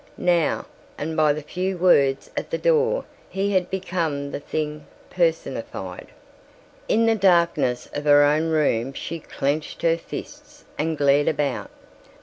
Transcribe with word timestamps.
Now, 0.17 0.65
and 0.97 1.15
by 1.15 1.31
the 1.31 1.43
few 1.43 1.77
words 1.77 2.31
at 2.35 2.49
the 2.49 2.57
door, 2.57 3.05
he 3.29 3.51
had 3.51 3.69
become 3.69 4.31
the 4.31 4.39
thing 4.39 4.87
personified. 5.11 6.07
In 6.87 7.05
the 7.05 7.13
darkness 7.13 7.87
of 7.93 8.05
her 8.05 8.23
own 8.23 8.49
room 8.49 8.93
she 8.93 9.19
clenched 9.19 9.83
her 9.83 9.97
fists 9.97 10.65
and 10.75 10.97
glared 10.97 11.27
about. 11.27 11.69